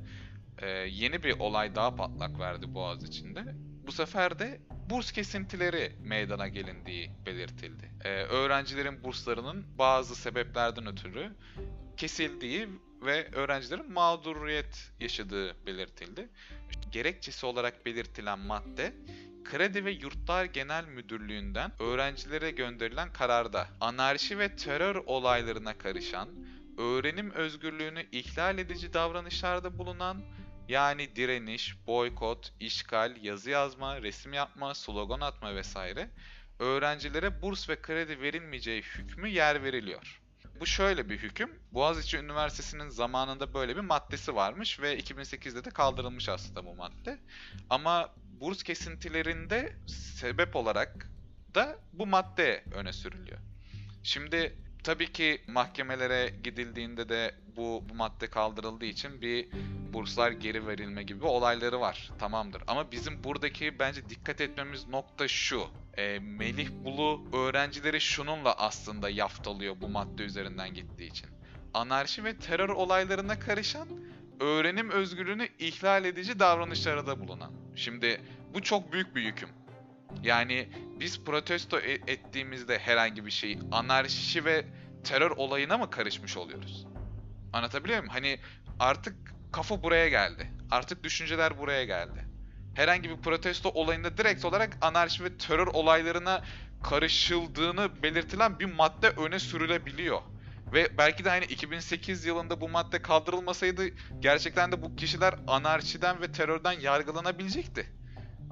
e, 0.58 0.70
yeni 0.70 1.24
bir 1.24 1.40
olay 1.40 1.76
daha 1.76 1.96
patlak 1.96 2.40
verdi 2.40 2.74
Boğaz 2.74 3.04
içinde. 3.04 3.69
Bu 3.90 3.94
sefer 3.94 4.40
de 4.40 4.60
burs 4.90 5.12
kesintileri 5.12 5.92
meydana 6.02 6.48
gelindiği 6.48 7.12
belirtildi. 7.26 7.92
Ee, 8.04 8.10
öğrencilerin 8.10 9.04
burslarının 9.04 9.66
bazı 9.78 10.16
sebeplerden 10.16 10.88
ötürü 10.88 11.32
kesildiği 11.98 12.70
ve 13.02 13.32
öğrencilerin 13.32 13.92
mağduriyet 13.92 14.92
yaşadığı 15.00 15.66
belirtildi. 15.66 16.30
Gerekçesi 16.92 17.46
olarak 17.46 17.86
belirtilen 17.86 18.40
madde 18.40 18.94
Kredi 19.44 19.86
ve 19.86 19.92
Yurtlar 19.92 20.46
Genel 20.46 20.86
Müdürlüğü'nden 20.86 21.72
öğrencilere 21.80 22.52
gönderilen 22.52 23.14
kararda 23.14 23.68
anarşi 23.82 24.40
ve 24.40 24.56
terör 24.56 24.96
olaylarına 24.96 25.78
karışan, 25.78 26.30
öğrenim 26.78 27.32
özgürlüğünü 27.32 28.06
ihlal 28.12 28.58
edici 28.58 28.94
davranışlarda 28.94 29.78
bulunan 29.78 30.22
yani 30.70 31.16
direniş, 31.16 31.88
boykot, 31.88 32.54
işgal, 32.60 33.24
yazı 33.24 33.50
yazma, 33.50 34.02
resim 34.02 34.34
yapma, 34.34 34.74
slogan 34.74 35.22
atma 35.22 35.56
vesaire 35.56 36.10
öğrencilere 36.60 37.42
burs 37.42 37.70
ve 37.70 37.82
kredi 37.82 38.22
verilmeyeceği 38.22 38.82
hükmü 38.82 39.30
yer 39.30 39.64
veriliyor. 39.64 40.22
Bu 40.60 40.66
şöyle 40.66 41.10
bir 41.10 41.18
hüküm. 41.18 41.60
Boğaziçi 41.72 42.18
Üniversitesi'nin 42.18 42.90
zamanında 42.90 43.54
böyle 43.54 43.76
bir 43.76 43.82
maddesi 43.82 44.36
varmış 44.36 44.80
ve 44.80 45.00
2008'de 45.00 45.66
de 45.66 45.70
kaldırılmış 45.70 46.30
aslında 46.30 46.66
bu 46.66 46.76
madde. 46.76 47.20
Ama 47.70 48.14
burs 48.40 48.64
kesintilerinde 48.64 49.76
sebep 49.88 50.56
olarak 50.56 51.10
da 51.56 51.80
bu 51.94 52.08
madde 52.08 52.64
öne 52.74 52.94
sürülüyor. 52.94 53.40
Şimdi 54.04 54.56
tabii 54.84 55.12
ki 55.12 55.42
mahkemelere 55.48 56.34
gidildiğinde 56.44 57.10
de 57.10 57.36
bu, 57.56 57.84
bu 57.90 57.96
madde 57.96 58.30
kaldırıldığı 58.30 58.86
için 58.86 59.22
bir 59.22 59.48
burslar 59.94 60.32
geri 60.32 60.68
verilme 60.68 61.04
gibi 61.04 61.26
olayları 61.26 61.80
var. 61.80 62.12
Tamamdır. 62.20 62.64
Ama 62.68 62.92
bizim 62.92 63.24
buradaki 63.24 63.80
bence 63.80 64.10
dikkat 64.10 64.42
etmemiz 64.42 64.88
nokta 64.88 65.28
şu. 65.28 65.68
E, 65.98 66.20
Melih 66.20 66.70
Bulu 66.84 67.38
öğrencileri 67.38 68.02
şununla 68.02 68.54
aslında 68.54 69.10
yaftalıyor 69.10 69.76
bu 69.82 69.90
madde 69.90 70.24
üzerinden 70.24 70.74
gittiği 70.74 71.08
için. 71.10 71.30
Anarşi 71.74 72.24
ve 72.24 72.38
terör 72.38 72.70
olaylarına 72.70 73.40
karışan 73.40 73.88
öğrenim 74.40 74.90
özgürlüğünü 74.90 75.48
ihlal 75.60 76.06
edici 76.06 76.40
davranışlarda 76.40 77.20
bulunan. 77.20 77.52
Şimdi 77.76 78.22
bu 78.54 78.62
çok 78.62 78.94
büyük 78.94 79.16
bir 79.16 79.22
yüküm. 79.22 79.50
Yani 80.24 80.70
biz 81.00 81.24
protesto 81.24 81.80
e- 81.80 82.12
ettiğimizde 82.12 82.80
herhangi 82.80 83.26
bir 83.26 83.32
şey 83.32 83.60
anarşi 83.72 84.46
ve 84.46 84.66
terör 85.04 85.32
olayına 85.32 85.78
mı 85.78 85.90
karışmış 85.90 86.38
oluyoruz? 86.38 86.88
Anlatabiliyor 87.54 88.00
muyum? 88.00 88.14
Hani 88.14 88.40
artık 88.80 89.16
kafa 89.52 89.84
buraya 89.84 90.10
geldi. 90.10 90.48
Artık 90.72 91.04
düşünceler 91.04 91.58
buraya 91.58 91.84
geldi. 91.84 92.26
Herhangi 92.76 93.10
bir 93.10 93.18
protesto 93.18 93.70
olayında 93.70 94.18
direkt 94.18 94.46
olarak 94.46 94.78
anarşi 94.82 95.24
ve 95.24 95.38
terör 95.38 95.68
olaylarına 95.68 96.42
karışıldığını 96.84 98.04
belirtilen 98.04 98.60
bir 98.60 98.66
madde 98.66 99.10
öne 99.10 99.40
sürülebiliyor. 99.40 100.22
Ve 100.74 100.98
belki 100.98 101.26
de 101.26 101.30
hani 101.30 101.46
2008 101.46 102.26
yılında 102.26 102.62
bu 102.62 102.70
madde 102.70 103.02
kaldırılmasaydı 103.02 103.84
gerçekten 104.20 104.72
de 104.72 104.82
bu 104.82 104.96
kişiler 104.96 105.36
anarşiden 105.48 106.22
ve 106.22 106.32
terörden 106.32 106.80
yargılanabilecekti. 106.80 107.99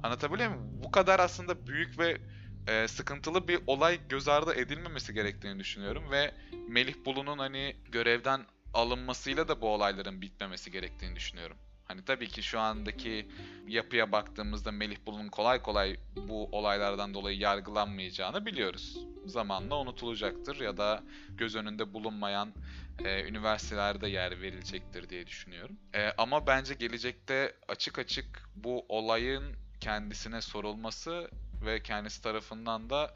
Anlatabiliyor 0.02 0.50
muyum? 0.50 0.82
Bu 0.84 0.90
kadar 0.90 1.20
aslında 1.20 1.66
büyük 1.66 1.98
ve 1.98 2.18
e, 2.66 2.88
sıkıntılı 2.88 3.48
bir 3.48 3.60
olay 3.66 4.00
göz 4.08 4.28
ardı 4.28 4.54
edilmemesi 4.54 5.14
gerektiğini 5.14 5.58
düşünüyorum 5.58 6.10
ve 6.10 6.34
Melih 6.68 6.94
Bulu'nun 7.04 7.38
hani 7.38 7.76
görevden 7.92 8.40
alınmasıyla 8.74 9.48
da 9.48 9.60
bu 9.60 9.68
olayların 9.68 10.20
bitmemesi 10.20 10.70
gerektiğini 10.70 11.16
düşünüyorum. 11.16 11.56
Hani 11.84 12.04
tabii 12.04 12.28
ki 12.28 12.42
şu 12.42 12.60
andaki 12.60 13.28
yapıya 13.68 14.12
baktığımızda 14.12 14.72
Melih 14.72 14.96
Bulu'nun 15.06 15.28
kolay 15.28 15.62
kolay 15.62 15.96
bu 16.28 16.48
olaylardan 16.52 17.14
dolayı 17.14 17.38
yargılanmayacağını 17.38 18.46
biliyoruz. 18.46 18.98
Zamanla 19.26 19.80
unutulacaktır 19.80 20.60
ya 20.60 20.76
da 20.76 21.02
göz 21.28 21.56
önünde 21.56 21.92
bulunmayan 21.94 22.52
e, 23.04 23.24
üniversitelerde 23.24 24.08
yer 24.08 24.40
verilecektir 24.40 25.08
diye 25.08 25.26
düşünüyorum. 25.26 25.76
E, 25.94 26.10
ama 26.18 26.46
bence 26.46 26.74
gelecekte 26.74 27.54
açık 27.68 27.98
açık 27.98 28.48
bu 28.54 28.86
olayın 28.88 29.56
kendisine 29.80 30.40
sorulması 30.40 31.30
ve 31.64 31.82
kendisi 31.82 32.22
tarafından 32.22 32.90
da 32.90 33.12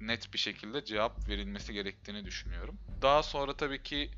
net 0.00 0.32
bir 0.32 0.38
şekilde 0.38 0.84
cevap 0.84 1.28
verilmesi 1.28 1.72
gerektiğini 1.72 2.24
düşünüyorum. 2.24 2.78
Daha 3.02 3.22
sonra 3.22 3.56
tabii 3.56 3.82
ki 3.82 4.10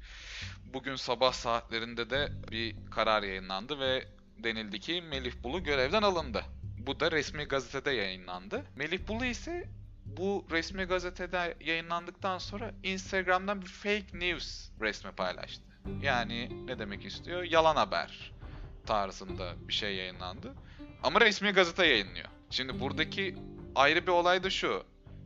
bugün 0.65 0.97
sabah 0.97 1.33
saatlerinde 1.33 2.11
de 2.11 2.33
bir 2.51 2.77
karar 2.91 3.23
yayınlandı 3.23 3.81
ve 3.81 4.09
denildi 4.39 4.81
ki 4.81 5.03
Melih 5.03 5.33
Bulu 5.43 5.63
görevden 5.63 6.03
alındı. 6.03 6.45
Bu 6.79 7.01
da 7.01 7.11
resmi 7.13 7.45
gazetede 7.45 7.91
yayınlandı. 7.91 8.65
Melih 8.77 9.09
Bulu 9.09 9.25
ise 9.25 9.69
bu 10.05 10.47
resmi 10.51 10.85
gazetede 10.85 11.57
yayınlandıktan 11.61 12.39
sonra 12.39 12.75
Instagram'dan 12.83 13.63
bir 13.63 13.67
fake 13.67 14.07
news 14.13 14.71
resmi 14.81 15.13
paylaştı. 15.13 15.63
Yani 16.03 16.67
ne 16.67 16.79
demek 16.79 17.05
istiyor? 17.05 17.43
Yalan 17.43 17.77
haber 17.77 18.33
tarzında 18.87 19.69
bir 19.69 19.73
şey 19.73 19.97
yayınlandı. 19.97 20.55
Ama 21.02 21.21
resmi 21.21 21.50
gazete 21.50 21.87
yayınlıyor. 21.87 22.28
Şimdi 22.50 22.80
buradaki 22.80 23.35
ayrı 23.75 24.02
bir 24.02 24.12
olay 24.12 24.42
da 24.42 24.50
şu. 24.50 24.85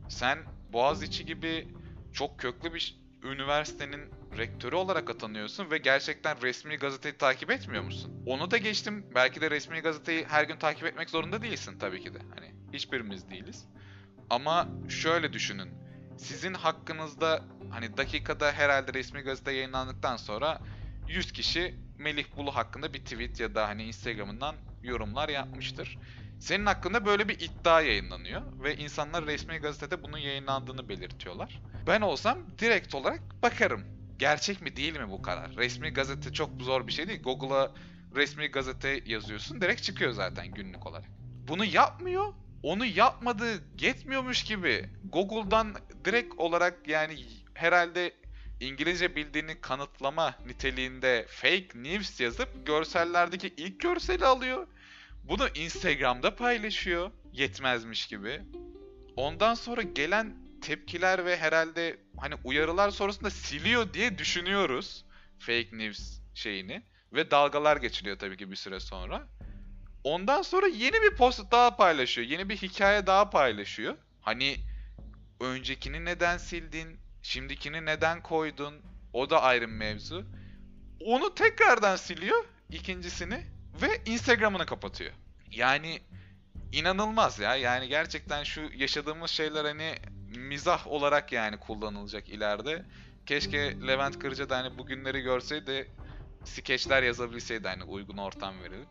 Sen 0.09 0.39
Boğaziçi 0.73 1.25
gibi 1.25 1.67
çok 2.13 2.39
köklü 2.39 2.73
bir 2.73 2.97
üniversitenin 3.23 4.01
rektörü 4.37 4.75
olarak 4.75 5.09
atanıyorsun 5.09 5.71
ve 5.71 5.77
gerçekten 5.77 6.41
resmi 6.41 6.75
gazeteyi 6.75 7.17
takip 7.17 7.51
etmiyor 7.51 7.83
musun? 7.83 8.23
Onu 8.25 8.51
da 8.51 8.57
geçtim. 8.57 9.05
Belki 9.15 9.41
de 9.41 9.51
resmi 9.51 9.79
gazeteyi 9.79 10.25
her 10.25 10.43
gün 10.43 10.57
takip 10.57 10.85
etmek 10.85 11.09
zorunda 11.09 11.41
değilsin 11.41 11.79
tabii 11.79 12.01
ki 12.01 12.13
de. 12.13 12.19
Hani 12.35 12.55
hiçbirimiz 12.73 13.29
değiliz. 13.29 13.65
Ama 14.29 14.67
şöyle 14.89 15.33
düşünün. 15.33 15.69
Sizin 16.17 16.53
hakkınızda 16.53 17.43
hani 17.69 17.97
dakikada 17.97 18.51
herhalde 18.51 18.93
resmi 18.93 19.21
gazete 19.21 19.51
yayınlandıktan 19.51 20.17
sonra 20.17 20.59
100 21.07 21.31
kişi 21.31 21.75
Melih 21.97 22.25
Bulu 22.37 22.55
hakkında 22.55 22.93
bir 22.93 22.99
tweet 22.99 23.39
ya 23.39 23.55
da 23.55 23.67
hani 23.67 23.83
Instagram'ından 23.83 24.55
yorumlar 24.83 25.29
yapmıştır. 25.29 25.97
Senin 26.39 26.65
hakkında 26.65 27.05
böyle 27.05 27.29
bir 27.29 27.39
iddia 27.39 27.81
yayınlanıyor 27.81 28.41
ve 28.63 28.75
insanlar 28.75 29.25
resmi 29.25 29.57
gazetede 29.57 30.03
bunun 30.03 30.17
yayınlandığını 30.17 30.89
belirtiyorlar. 30.89 31.61
Ben 31.87 32.01
olsam 32.01 32.39
direkt 32.59 32.95
olarak 32.95 33.21
bakarım. 33.43 33.83
Gerçek 34.19 34.61
mi 34.61 34.75
değil 34.75 34.99
mi 34.99 35.09
bu 35.09 35.21
karar? 35.21 35.55
Resmi 35.55 35.89
gazete 35.89 36.33
çok 36.33 36.49
zor 36.61 36.87
bir 36.87 36.91
şey 36.91 37.07
değil. 37.07 37.23
Google'a 37.23 37.71
resmi 38.15 38.47
gazete 38.47 39.01
yazıyorsun 39.05 39.61
direkt 39.61 39.83
çıkıyor 39.83 40.11
zaten 40.11 40.47
günlük 40.47 40.87
olarak. 40.87 41.09
Bunu 41.47 41.65
yapmıyor. 41.65 42.33
Onu 42.63 42.85
yapmadığı 42.85 43.63
yetmiyormuş 43.79 44.43
gibi 44.43 44.89
Google'dan 45.03 45.75
direkt 46.05 46.33
olarak 46.37 46.87
yani 46.87 47.15
herhalde 47.53 48.13
İngilizce 48.59 49.15
bildiğini 49.15 49.61
kanıtlama 49.61 50.35
niteliğinde 50.45 51.25
fake 51.29 51.67
news 51.75 52.19
yazıp 52.19 52.67
görsellerdeki 52.67 53.53
ilk 53.57 53.79
görseli 53.79 54.25
alıyor. 54.25 54.67
Bunu 55.23 55.47
Instagram'da 55.55 56.35
paylaşıyor 56.35 57.11
yetmezmiş 57.33 58.07
gibi. 58.07 58.41
Ondan 59.15 59.53
sonra 59.53 59.81
gelen 59.81 60.35
tepkiler 60.61 61.25
ve 61.25 61.37
herhalde 61.37 61.97
hani 62.17 62.35
uyarılar 62.43 62.91
sonrasında 62.91 63.29
siliyor 63.29 63.93
diye 63.93 64.17
düşünüyoruz 64.17 65.05
fake 65.39 65.69
news 65.71 66.19
şeyini 66.33 66.83
ve 67.13 67.31
dalgalar 67.31 67.77
geçiliyor 67.77 68.19
tabii 68.19 68.37
ki 68.37 68.51
bir 68.51 68.55
süre 68.55 68.79
sonra. 68.79 69.27
Ondan 70.03 70.41
sonra 70.41 70.67
yeni 70.67 71.01
bir 71.01 71.15
post 71.15 71.51
daha 71.51 71.75
paylaşıyor. 71.75 72.27
Yeni 72.27 72.49
bir 72.49 72.57
hikaye 72.57 73.07
daha 73.07 73.29
paylaşıyor. 73.29 73.97
Hani 74.21 74.55
öncekini 75.39 76.05
neden 76.05 76.37
sildin? 76.37 77.04
Şimdikini 77.25 77.85
neden 77.85 78.21
koydun? 78.21 78.73
O 79.13 79.29
da 79.29 79.41
ayrı 79.41 79.67
bir 79.67 79.73
mevzu. 79.73 80.25
Onu 81.05 81.35
tekrardan 81.35 81.95
siliyor 81.95 82.45
ikincisini 82.69 83.43
ve 83.81 83.87
Instagram'ını 84.05 84.65
kapatıyor. 84.65 85.11
Yani 85.51 86.01
inanılmaz 86.71 87.39
ya. 87.39 87.55
Yani 87.55 87.87
gerçekten 87.87 88.43
şu 88.43 88.61
yaşadığımız 88.75 89.31
şeyler 89.31 89.65
hani 89.65 89.95
mizah 90.37 90.87
olarak 90.87 91.31
yani 91.31 91.57
kullanılacak 91.59 92.29
ileride. 92.29 92.85
Keşke 93.25 93.87
Levent 93.87 94.19
Kırca 94.19 94.49
da 94.49 94.57
hani 94.57 94.77
bugünleri 94.77 95.21
görseydi 95.21 95.91
skeçler 96.43 97.03
yazabilseydi 97.03 97.67
hani 97.67 97.83
uygun 97.83 98.17
ortam 98.17 98.63
verilip. 98.63 98.87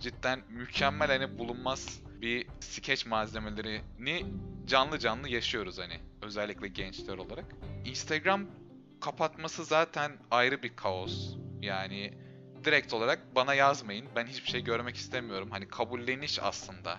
Cidden 0.00 0.40
mükemmel 0.48 1.08
hani 1.08 1.38
bulunmaz 1.38 2.00
bir 2.20 2.46
skeç 2.60 3.06
malzemelerini 3.06 4.26
canlı 4.66 4.98
canlı 4.98 5.28
yaşıyoruz 5.28 5.78
hani 5.78 6.00
özellikle 6.22 6.68
gençler 6.68 7.18
olarak. 7.18 7.44
Instagram 7.84 8.46
kapatması 9.00 9.64
zaten 9.64 10.12
ayrı 10.30 10.62
bir 10.62 10.76
kaos. 10.76 11.36
Yani 11.62 12.12
direkt 12.64 12.92
olarak 12.92 13.34
bana 13.34 13.54
yazmayın. 13.54 14.06
Ben 14.16 14.26
hiçbir 14.26 14.50
şey 14.50 14.64
görmek 14.64 14.96
istemiyorum. 14.96 15.48
Hani 15.50 15.68
kabulleniş 15.68 16.42
aslında. 16.42 16.98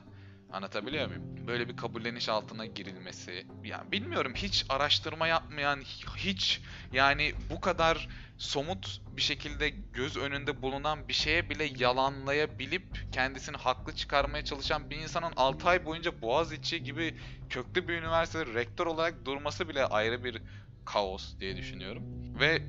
Anlatabiliyor 0.55 1.07
muyum? 1.07 1.47
Böyle 1.47 1.69
bir 1.69 1.77
kabulleniş 1.77 2.29
altına 2.29 2.65
girilmesi. 2.65 3.45
Yani 3.63 3.91
bilmiyorum 3.91 4.33
hiç 4.35 4.65
araştırma 4.69 5.27
yapmayan, 5.27 5.81
hiç 6.17 6.61
yani 6.93 7.33
bu 7.49 7.61
kadar 7.61 8.07
somut 8.37 9.01
bir 9.17 9.21
şekilde 9.21 9.69
göz 9.69 10.17
önünde 10.17 10.61
bulunan 10.61 11.07
bir 11.07 11.13
şeye 11.13 11.49
bile 11.49 11.63
yalanlayabilip 11.77 12.83
kendisini 13.11 13.57
haklı 13.57 13.95
çıkarmaya 13.95 14.45
çalışan 14.45 14.89
bir 14.89 14.97
insanın 14.97 15.33
6 15.35 15.69
ay 15.69 15.85
boyunca 15.85 16.21
Boğaziçi 16.21 16.83
gibi 16.83 17.15
köklü 17.49 17.87
bir 17.87 17.93
üniversitede 17.93 18.53
rektör 18.53 18.85
olarak 18.85 19.25
durması 19.25 19.69
bile 19.69 19.85
ayrı 19.85 20.23
bir 20.23 20.41
kaos 20.85 21.39
diye 21.39 21.57
düşünüyorum. 21.57 22.03
Ve 22.39 22.61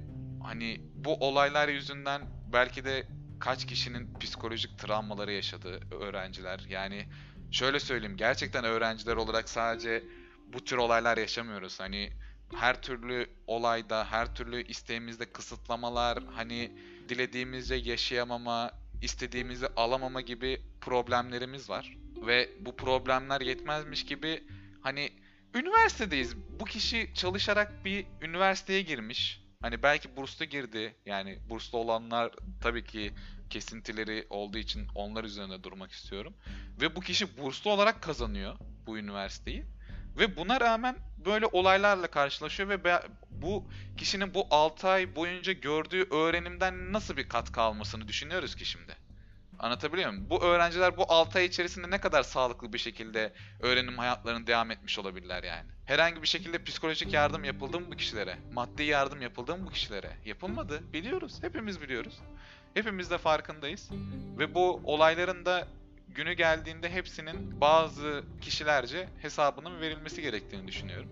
hani 0.43 0.81
bu 0.95 1.15
olaylar 1.15 1.69
yüzünden 1.69 2.23
belki 2.53 2.85
de 2.85 3.07
kaç 3.41 3.67
kişinin 3.67 4.19
psikolojik 4.19 4.79
travmaları 4.79 5.33
yaşadı 5.33 5.81
öğrenciler. 5.91 6.67
Yani 6.69 7.07
şöyle 7.51 7.81
söyleyeyim 7.81 8.17
gerçekten 8.17 8.65
öğrenciler 8.65 9.17
olarak 9.17 9.49
sadece 9.49 10.05
bu 10.53 10.65
tür 10.65 10.77
olaylar 10.77 11.17
yaşamıyoruz. 11.17 11.81
Hani 11.81 12.13
her 12.55 12.83
türlü 12.83 13.27
olayda, 13.47 14.05
her 14.11 14.35
türlü 14.35 14.63
isteğimizde 14.67 15.33
kısıtlamalar, 15.33 16.25
hani 16.35 16.73
dilediğimizce 17.09 17.75
yaşayamama, 17.75 18.71
istediğimizi 19.03 19.67
alamama 19.77 20.21
gibi 20.21 20.63
problemlerimiz 20.81 21.71
var. 21.71 21.97
Ve 22.27 22.51
bu 22.61 22.77
problemler 22.77 23.41
yetmezmiş 23.41 24.07
gibi 24.07 24.45
hani 24.81 25.13
üniversitedeyiz. 25.55 26.37
Bu 26.61 26.65
kişi 26.65 27.11
çalışarak 27.15 27.85
bir 27.85 28.07
üniversiteye 28.23 28.83
girmiş. 28.83 29.46
Hani 29.61 29.83
belki 29.83 30.17
burslu 30.17 30.45
girdi. 30.45 30.95
Yani 31.07 31.39
burslu 31.49 31.79
olanlar 31.79 32.33
tabii 32.61 32.85
ki 32.85 33.13
kesintileri 33.51 34.27
olduğu 34.31 34.59
için 34.59 34.89
onlar 34.95 35.25
üzerine 35.25 35.63
durmak 35.63 35.93
istiyorum. 35.93 36.35
Ve 36.81 36.97
bu 36.97 37.01
kişi 37.01 37.39
burslu 37.39 37.71
olarak 37.71 38.03
kazanıyor 38.03 38.57
bu 38.87 38.99
üniversiteyi. 38.99 39.65
Ve 40.19 40.37
buna 40.37 40.61
rağmen 40.61 40.97
böyle 41.25 41.47
olaylarla 41.47 42.07
karşılaşıyor 42.07 42.69
ve 42.69 43.03
bu 43.31 43.69
kişinin 43.97 44.35
bu 44.35 44.47
6 44.51 44.89
ay 44.89 45.17
boyunca 45.17 45.53
gördüğü 45.53 46.03
öğrenimden 46.11 46.93
nasıl 46.93 47.17
bir 47.17 47.29
katkı 47.29 47.61
almasını 47.61 48.09
düşünüyoruz 48.09 48.57
ki 48.57 48.65
şimdi. 48.65 49.06
Anlatabiliyor 49.59 50.11
muyum? 50.11 50.27
Bu 50.31 50.43
öğrenciler 50.43 50.97
bu 50.97 51.05
6 51.09 51.39
ay 51.39 51.45
içerisinde 51.45 51.91
ne 51.91 51.99
kadar 51.99 52.23
sağlıklı 52.23 52.73
bir 52.73 52.79
şekilde 52.79 53.33
öğrenim 53.61 53.99
hayatlarını 53.99 54.47
devam 54.47 54.71
etmiş 54.71 54.99
olabilirler 54.99 55.43
yani. 55.45 55.67
Herhangi 55.85 56.23
bir 56.23 56.27
şekilde 56.27 56.65
psikolojik 56.65 57.13
yardım 57.13 57.45
yapıldı 57.45 57.81
mı 57.81 57.87
bu 57.93 57.97
kişilere? 57.97 58.37
Maddi 58.53 58.83
yardım 58.83 59.23
yapıldı 59.23 59.57
mı 59.57 59.67
bu 59.67 59.71
kişilere? 59.71 60.11
Yapılmadı. 60.25 60.93
Biliyoruz. 60.93 61.39
Hepimiz 61.43 61.81
biliyoruz. 61.81 62.19
Hepimiz 62.75 63.11
de 63.11 63.19
farkındayız. 63.19 63.91
Ve 64.39 64.55
bu 64.55 64.81
olayların 64.85 65.47
da 65.47 65.69
günü 66.09 66.33
geldiğinde 66.33 66.91
hepsinin 66.91 67.61
bazı 67.61 68.25
kişilerce 68.41 69.09
hesabının 69.23 69.81
verilmesi 69.81 70.23
gerektiğini 70.23 70.69
düşünüyorum. 70.69 71.09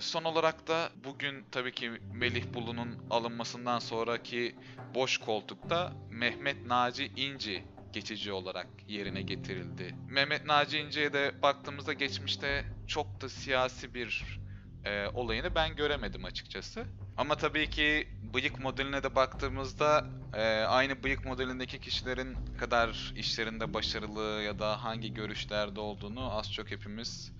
Son 0.00 0.24
olarak 0.24 0.68
da 0.68 0.90
bugün 1.04 1.44
tabii 1.52 1.72
ki 1.72 1.90
Melih 2.12 2.54
Bulu'nun 2.54 2.98
alınmasından 3.10 3.78
sonraki 3.78 4.56
boş 4.94 5.18
koltukta 5.18 5.92
Mehmet 6.10 6.66
Naci 6.66 7.06
İnci 7.16 7.64
geçici 7.92 8.32
olarak 8.32 8.66
yerine 8.88 9.22
getirildi. 9.22 9.94
Mehmet 10.08 10.46
Naci 10.46 10.78
İnci'ye 10.78 11.12
de 11.12 11.42
baktığımızda 11.42 11.92
geçmişte 11.92 12.64
çok 12.86 13.20
da 13.20 13.28
siyasi 13.28 13.94
bir 13.94 14.40
e, 14.84 15.06
olayını 15.08 15.54
ben 15.54 15.76
göremedim 15.76 16.24
açıkçası. 16.24 16.84
Ama 17.16 17.36
tabii 17.36 17.70
ki 17.70 18.08
bıyık 18.34 18.58
modeline 18.58 19.02
de 19.02 19.14
baktığımızda 19.14 20.06
e, 20.34 20.42
aynı 20.60 21.02
bıyık 21.02 21.24
modelindeki 21.24 21.80
kişilerin 21.80 22.36
kadar 22.60 23.12
işlerinde 23.16 23.74
başarılı 23.74 24.42
ya 24.42 24.58
da 24.58 24.84
hangi 24.84 25.14
görüşlerde 25.14 25.80
olduğunu 25.80 26.38
az 26.38 26.52
çok 26.52 26.70
hepimiz 26.70 27.32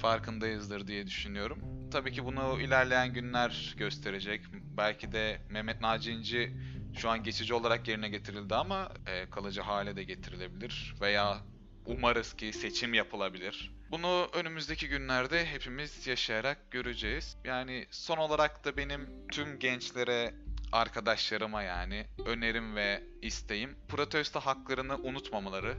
farkındayızdır 0.00 0.86
diye 0.86 1.06
düşünüyorum. 1.06 1.58
Tabii 1.90 2.12
ki 2.12 2.24
bunu 2.24 2.60
ilerleyen 2.60 3.12
günler 3.12 3.74
gösterecek. 3.78 4.40
Belki 4.76 5.12
de 5.12 5.40
Mehmet 5.50 5.80
Naci 5.80 6.12
İnci 6.12 6.52
şu 6.96 7.10
an 7.10 7.22
geçici 7.22 7.54
olarak 7.54 7.88
yerine 7.88 8.08
getirildi 8.08 8.54
ama 8.54 8.92
e, 9.06 9.30
kalıcı 9.30 9.60
hale 9.60 9.96
de 9.96 10.04
getirilebilir. 10.04 10.94
Veya 11.00 11.38
umarız 11.86 12.36
ki 12.36 12.52
seçim 12.52 12.94
yapılabilir. 12.94 13.76
Bunu 13.90 14.28
önümüzdeki 14.32 14.88
günlerde 14.88 15.46
hepimiz 15.46 16.06
yaşayarak 16.06 16.70
göreceğiz. 16.70 17.36
Yani 17.44 17.86
son 17.90 18.16
olarak 18.16 18.64
da 18.64 18.76
benim 18.76 19.28
tüm 19.32 19.58
gençlere, 19.58 20.34
arkadaşlarıma 20.72 21.62
yani 21.62 22.06
önerim 22.26 22.76
ve 22.76 23.02
isteğim 23.22 23.76
protesto 23.88 24.40
haklarını 24.40 24.96
unutmamaları 24.96 25.74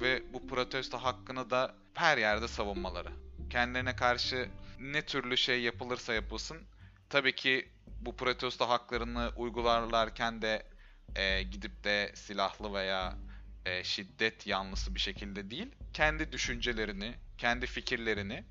ve 0.00 0.22
bu 0.32 0.46
protesto 0.46 0.98
hakkını 0.98 1.50
da 1.50 1.74
her 1.94 2.18
yerde 2.18 2.48
savunmaları. 2.48 3.10
Kendilerine 3.50 3.96
karşı 3.96 4.48
ne 4.78 5.02
türlü 5.02 5.36
şey 5.36 5.62
yapılırsa 5.62 6.14
yapılsın 6.14 6.58
tabii 7.08 7.34
ki 7.34 7.68
bu 8.00 8.16
protesto 8.16 8.68
haklarını 8.68 9.32
uygularlarken 9.36 10.42
de 10.42 10.62
e, 11.16 11.42
gidip 11.42 11.84
de 11.84 12.12
silahlı 12.14 12.74
veya 12.74 13.16
e, 13.66 13.84
şiddet 13.84 14.46
yanlısı 14.46 14.94
bir 14.94 15.00
şekilde 15.00 15.50
değil, 15.50 15.68
kendi 15.92 16.32
düşüncelerini, 16.32 17.14
kendi 17.38 17.66
fikirlerini 17.66 18.44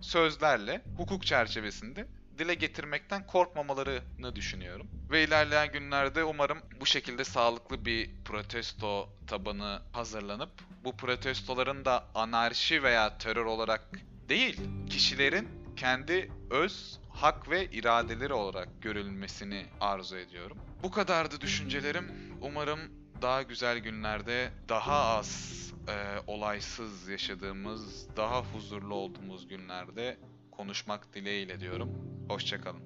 sözlerle, 0.00 0.82
hukuk 0.96 1.26
çerçevesinde 1.26 2.08
dile 2.38 2.54
getirmekten 2.54 3.26
korkmamalarını 3.26 4.36
düşünüyorum. 4.36 4.86
Ve 5.10 5.24
ilerleyen 5.24 5.72
günlerde 5.72 6.24
umarım 6.24 6.58
bu 6.80 6.86
şekilde 6.86 7.24
sağlıklı 7.24 7.84
bir 7.84 8.10
protesto 8.24 9.08
tabanı 9.26 9.82
hazırlanıp 9.92 10.50
bu 10.84 10.96
protestoların 10.96 11.84
da 11.84 12.04
anarşi 12.14 12.82
veya 12.82 13.18
terör 13.18 13.44
olarak 13.44 13.90
değil, 14.28 14.60
kişilerin 14.90 15.48
kendi 15.76 16.30
öz 16.50 17.00
hak 17.10 17.50
ve 17.50 17.66
iradeleri 17.66 18.32
olarak 18.32 18.82
görülmesini 18.82 19.66
arzu 19.80 20.16
ediyorum. 20.16 20.58
Bu 20.82 20.90
kadardı 20.90 21.40
düşüncelerim. 21.40 22.04
Umarım 22.40 22.80
daha 23.22 23.42
güzel 23.42 23.78
günlerde 23.78 24.50
daha 24.68 25.16
az 25.16 25.58
e, 25.88 25.92
olaysız 26.26 27.08
yaşadığımız, 27.08 28.16
daha 28.16 28.42
huzurlu 28.42 28.94
olduğumuz 28.94 29.48
günlerde 29.48 30.16
konuşmak 30.50 31.14
dileğiyle 31.14 31.60
diyorum. 31.60 31.90
Hoşçakalın. 32.28 32.82